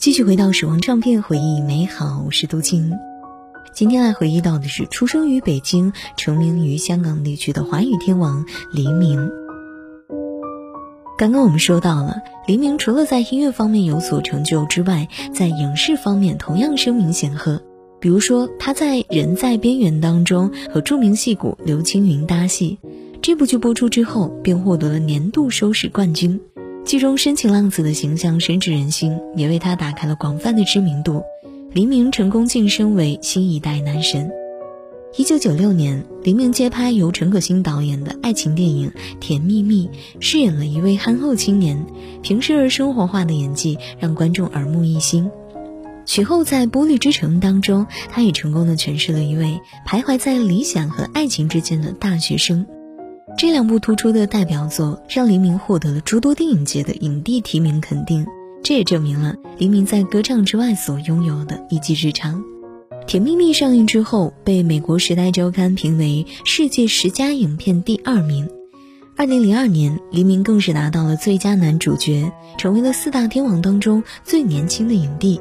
[0.00, 2.22] 继续回到时光唱片，回忆美好。
[2.24, 2.90] 我是杜静。
[3.74, 9.30] 今天来回忆到的是出生于北京、成名于香港地区的华语天王黎明。
[11.18, 12.16] 刚刚我们说到了，
[12.46, 17.60] 黎明除了在音乐方面有所成就之外，在影视方面同样声名显赫。
[18.00, 22.78] 比如说，他在《人在边缘》当中和著名戏骨刘青云搭戏，
[23.20, 26.40] 这部剧播出之后便获得了年度收视冠军。
[26.90, 31.22] 剧中深情浪子的形象深植人心，也为他打开了广泛的知名度。
[31.72, 34.28] 黎明成功晋升为新一代男神。
[35.16, 38.90] 一九九六年，黎明接拍由陈可辛导演的爱情电影
[39.20, 39.86] 《甜蜜蜜》，
[40.18, 41.86] 饰演了一位憨厚青年，
[42.22, 45.30] 平实而生活化的演技让观众耳目一新。
[46.06, 52.66] 随后在《玻璃之城》当中，他也成功的诠释了一位徘徊在理想和爱情之间的大学生。
[53.38, 58.26] 这两部突出的代表作让黎明获得了诸多电影节的影帝提名肯定，
[58.62, 62.42] 这也证明了黎明在歌唱之外所拥有的一技之长。
[63.06, 68.48] 《甜蜜蜜》上映之后，被美国《时代周刊》评为世界十佳影片第二名。
[69.16, 75.40] 二零零二年，黎明更是拿到了最佳男主角，成为了四大天王当中最年轻的影帝。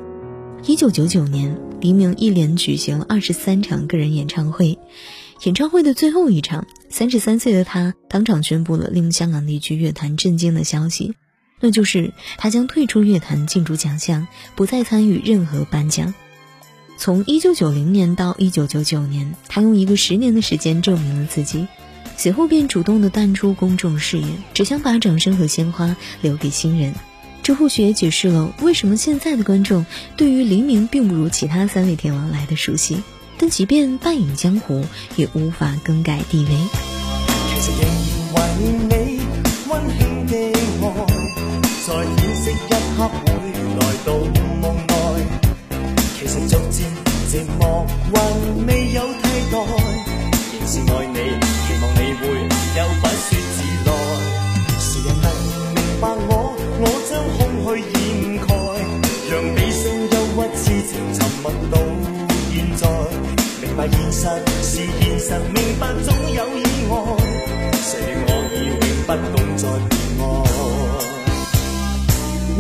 [0.65, 4.77] 一九九九年，黎明一连举行了二十三场个人演唱会。
[5.43, 11.15] 演唱会的最后一场，三十三岁的他当场宣布了令香港地区乐坛震惊的消息，
[11.61, 16.13] 那就是他将退出乐坛竞逐奖项，不再参与任何颁奖。
[16.97, 21.67] 从一九九零年到一九九九年，他用一个十年的时间证明了自己，
[22.17, 26.93] 随后便主动的淡出公众视野，只想把掌声和鲜花留给新人。
[27.41, 29.85] 这或许也解释了为什么现在的观众
[30.17, 33.01] 对于黎明并不如其他三位天王来的熟悉。
[33.41, 34.83] 但即便半影江湖，
[35.15, 36.51] 也无法更改地位。
[37.47, 37.89] 其实仍然
[38.33, 38.93] 怀念你
[39.69, 40.35] 温馨的
[40.81, 40.85] 爱，
[41.87, 42.53] 在显色一
[42.97, 43.27] 刻会
[43.79, 44.07] 来到
[44.61, 44.91] 梦内。
[46.19, 46.77] 其实逐渐
[47.31, 47.61] 寂寞
[48.11, 48.15] 还
[48.67, 49.55] 未有替代，
[50.51, 52.21] 仍是爱你，期望你会
[52.75, 53.89] 有不说自来。
[54.79, 55.25] 谁人能
[55.73, 56.31] 明白我？
[56.81, 57.97] 我将空虚掩
[58.45, 58.49] 盖，
[59.31, 61.73] 让悲伤忧郁痴情沉默到
[63.61, 64.23] 明白现实
[64.63, 66.59] 是现实，明白总有意
[66.89, 66.93] 外。
[67.81, 67.89] 谁
[68.25, 70.21] 料我已永不懂再恋爱。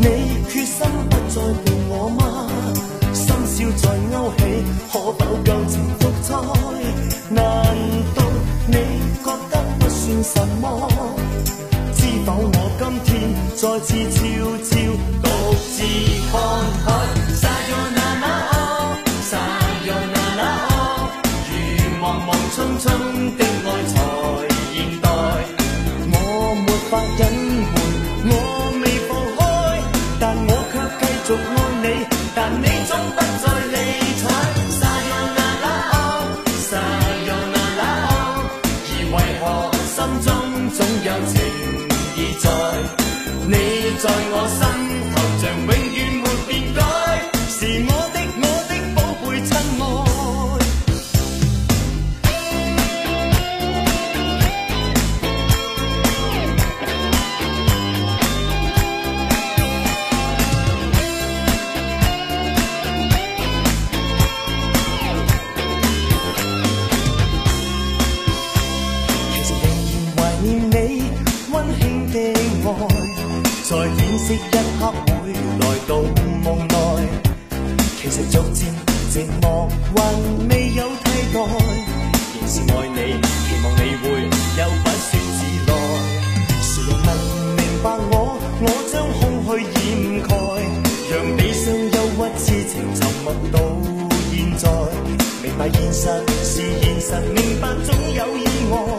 [0.01, 0.03] 你
[0.49, 0.77] 决心
[1.09, 2.21] 不再陪我吗？
[3.13, 4.39] 深宵在勾起，
[4.91, 6.29] 可否旧情复再？
[7.29, 7.37] 难
[8.15, 8.17] 道
[8.67, 8.73] 你
[9.23, 10.65] 觉得不算什么？
[11.95, 13.07] 知否我今天
[13.55, 14.17] 再次悄
[14.65, 14.71] 悄
[15.21, 15.25] 独
[15.71, 15.77] 自
[16.31, 16.33] 看
[27.19, 27.23] 隐
[27.73, 27.77] 瞒，
[28.25, 28.33] 我
[28.81, 29.39] 未放开，
[30.19, 31.85] 但我却继续爱你，
[32.35, 33.43] 但你总不再
[33.73, 33.75] 理
[34.19, 34.21] 睬。
[34.79, 35.67] Sayonara，
[38.85, 39.43] 而为何
[39.95, 40.27] 心中
[40.75, 41.33] 总有情
[42.17, 42.45] 意在？
[43.49, 43.53] 你
[43.97, 44.61] 在我心
[74.29, 74.37] 顯色一
[74.79, 75.91] 刻会来到
[76.43, 76.73] 梦内，
[77.99, 78.69] 其实逐渐
[79.11, 79.97] 寂寞还
[80.47, 81.39] 未有替代，
[82.35, 84.05] 仍是爱你，期望你会
[84.55, 85.71] 有不说自来。
[86.61, 87.09] 谁人能
[87.55, 88.37] 明白我？
[88.61, 90.29] 我将空虚掩盖，
[91.09, 93.57] 让悲伤、忧郁痴情沉默到
[94.29, 94.63] 现在。
[95.41, 96.01] 明白现实
[96.43, 96.53] 是
[96.83, 98.98] 现实，明白总有意外。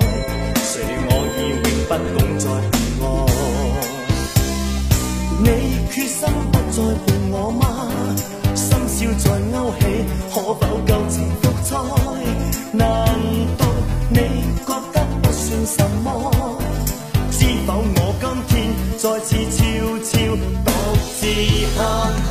[21.40, 22.29] 自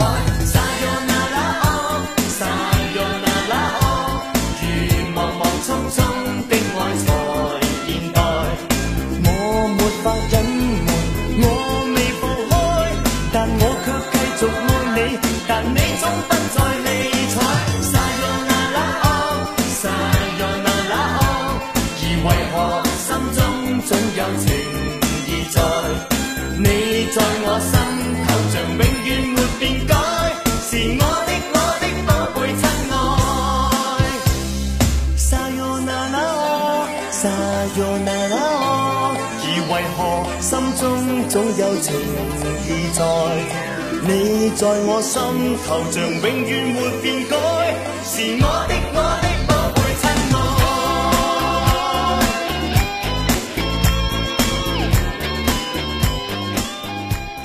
[37.81, 39.99] 而为何
[40.41, 40.83] 心中
[41.29, 41.87] 总有情
[42.65, 42.99] 意在
[44.01, 45.15] 你在我心
[45.65, 47.35] 头像永远没变改
[48.03, 48.11] 是
[48.41, 50.03] 我的我的宝贝亲
[50.33, 50.37] 爱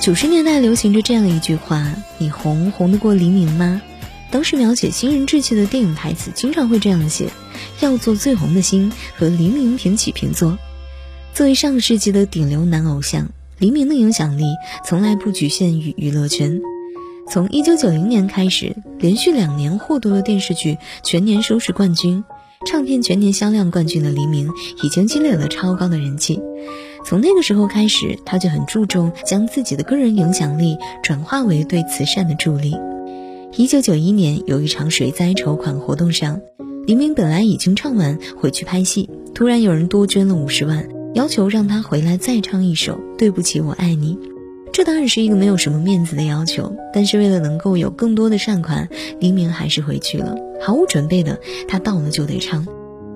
[0.01, 1.81] 九十年代流行着这样一句话
[2.17, 3.81] 你红红得过黎明吗？
[4.35, 7.29] 当时描写新人志气的电影台词经常会这样写
[7.79, 10.57] ：“要做最红的星，和黎明平起平坐。”
[11.33, 13.29] 作为上个世纪的顶流男偶像，
[13.59, 14.43] 黎明的影响力
[14.83, 16.59] 从来不局限于娱乐圈。
[17.29, 22.21] 从一九九零年开始，连续两年获得了电视剧全年收视冠军、
[22.67, 24.49] 唱片全年销量冠军的黎明，
[24.83, 26.41] 已经积累了超高的人气。
[27.05, 32.75] 从那个时候开始，他就很注重将自己的个人影响力转化为对慈善的助力。
[33.57, 36.41] 一九九一年，有一场水灾筹款活动上，
[36.85, 40.89] 黎明本来已经唱完回去拍戏，突然有人多捐了五十万。
[41.13, 44.15] 要求让他回来再唱一首《对不起，我爱你》，
[44.73, 48.89] 这当然是一个没有什么面子的要求，但是为了能够有更多的善款，
[49.21, 52.67] 黎明还是回去了，毫无准备的他到了就得唱。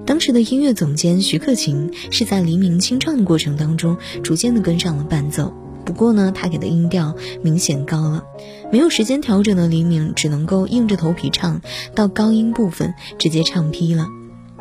[0.06, 5.54] 当时的音乐总监徐克勤是在黎明清唱的过程当中逐渐的跟上了伴奏，
[5.90, 8.24] 不过呢，他给的音调明显高了，
[8.72, 11.62] 没有时间调整的黎明只能够硬着头皮唱
[11.96, 14.06] 到高音部分直接唱劈了。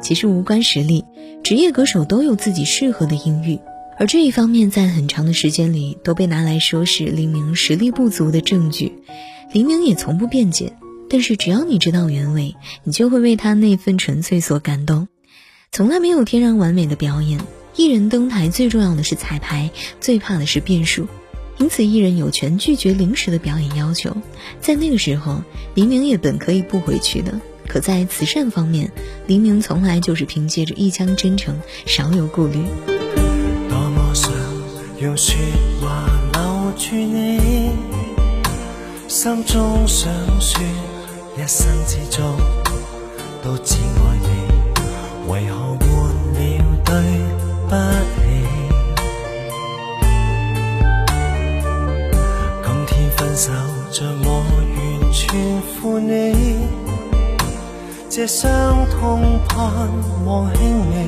[0.01, 1.05] 其实无关实力，
[1.45, 3.61] 职业歌手都有自己适合的音域，
[3.99, 8.95] 而这一方面在很长的时间里都被拿来说是黎明实力不足的证据。
[9.53, 10.73] 黎明也从不辩解，
[11.11, 15.09] 但是只要你知道原委，你就会为他那份纯粹所感动。
[15.73, 17.39] 从来没有天然完美的表演，
[17.77, 19.71] 艺人登台最重要的是彩排，
[20.01, 21.07] 最怕的是变数，
[21.59, 24.17] 因此艺人有权拒绝临时的表演要求。
[24.61, 25.43] 在那个时候，
[25.75, 27.41] 黎明也本可以不回去的。
[27.67, 28.91] 可在慈善方面，
[29.27, 32.65] 黎明从来就是凭借着一腔真诚，少有顾虑。
[33.69, 34.33] 多么想
[35.03, 35.37] 用说
[35.81, 37.71] 话留住你，
[39.07, 40.63] 心中想说
[41.37, 42.25] 一生之中
[43.43, 45.89] 都只爱你，为何换
[46.33, 46.39] 了
[46.87, 46.95] 对
[47.69, 47.75] 不
[58.19, 59.65] 这伤痛盼
[60.25, 61.07] 望轻微，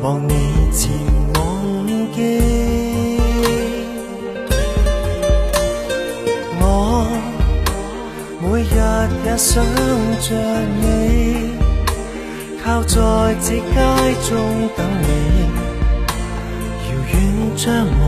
[0.00, 0.32] 望你
[0.70, 0.88] 渐
[1.34, 1.42] 忘
[2.14, 3.18] 记。
[6.60, 7.04] 我
[8.40, 8.78] 每日
[9.26, 9.64] 也想
[10.20, 10.30] 着
[10.78, 11.50] 你，
[12.62, 13.74] 靠在这街
[14.30, 14.38] 中
[14.76, 15.10] 等你。
[16.86, 17.12] 遥远
[17.56, 17.66] 张
[17.98, 18.02] 望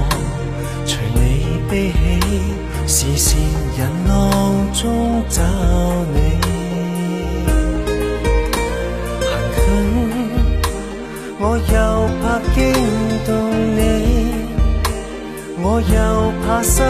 [0.86, 1.92] 随你悲
[2.86, 3.36] 喜，视线
[3.76, 4.14] 人浪
[4.72, 5.42] 中找
[6.14, 6.43] 你。
[16.62, 16.84] 心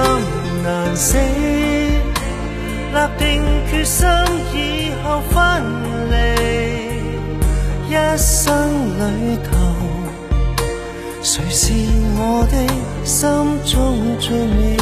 [0.63, 4.07] 难死，立定决心
[4.53, 5.63] 以后分
[6.11, 6.15] 离，
[7.89, 8.53] 一生
[8.99, 9.57] 旅途，
[11.23, 11.73] 谁是
[12.17, 12.57] 我的
[13.05, 13.29] 心
[13.65, 13.73] 中
[14.21, 14.77] 最美？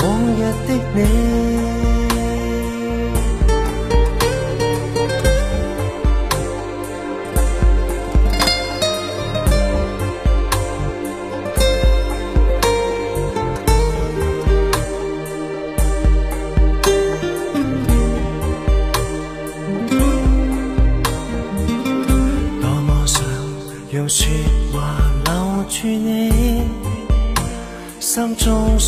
[0.00, 0.04] 往
[0.36, 1.73] 日的你。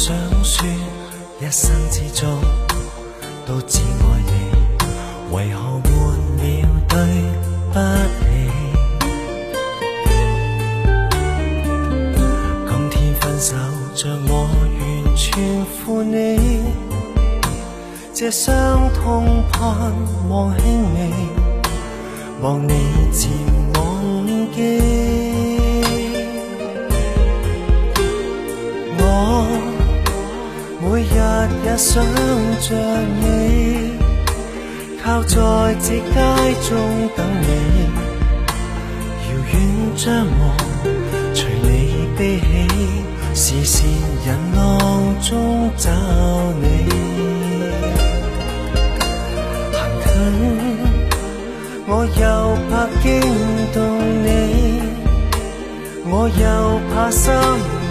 [0.07, 0.65] 想说，
[1.41, 2.41] 一生之中
[3.45, 5.91] 都只爱你，为何换
[6.37, 6.43] 了
[6.87, 6.95] 对
[7.73, 7.77] 不
[8.21, 8.23] 起？
[12.69, 13.57] 今天分手，
[13.97, 15.27] 像我完全
[15.65, 16.15] 负你，
[18.15, 19.93] 这伤痛盼
[20.29, 21.11] 望轻微，
[22.43, 22.71] 望你
[23.11, 23.29] 渐
[30.97, 31.09] 每日
[31.67, 32.03] 也想
[32.63, 32.75] 着
[33.21, 33.99] 你，
[35.05, 35.37] 靠在
[35.83, 36.01] 这街
[36.67, 36.71] 中
[37.15, 37.49] 等你。
[39.29, 39.55] 遥远
[39.95, 40.41] 将我
[41.35, 41.69] 随你
[42.17, 42.41] 悲
[43.35, 43.87] 喜，视线
[44.25, 44.27] 人
[44.57, 44.59] 浪
[45.21, 45.91] 中找
[46.63, 46.65] 你。
[49.75, 50.07] 行近，
[51.87, 52.25] 我又
[52.71, 52.73] 怕
[53.03, 53.05] 惊
[53.75, 53.77] 动
[54.25, 54.27] 你，
[56.07, 57.23] 我又怕心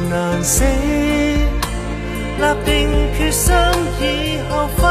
[0.10, 1.05] 难死。
[2.38, 3.54] 立定决心
[4.01, 4.04] 以
[4.50, 4.84] 后分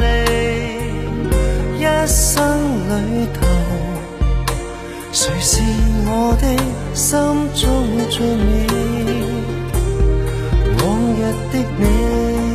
[0.00, 0.02] 离
[1.78, 2.36] 一生
[2.88, 3.36] 旅途
[5.12, 5.60] 谁是
[6.06, 6.44] 我的
[6.94, 7.18] 心
[7.54, 7.64] 中
[8.08, 8.48] 最美？
[10.84, 11.20] 往日
[11.52, 12.47] 的你。